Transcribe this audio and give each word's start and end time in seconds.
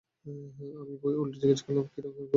আমি 0.81 0.95
বই 1.01 1.15
উল্টে 1.21 1.37
জিজ্ঞেস 1.41 1.61
করলাম, 1.65 1.85
কী 1.91 1.99
রঙের 1.99 2.13
গরু, 2.15 2.19
মা? 2.19 2.29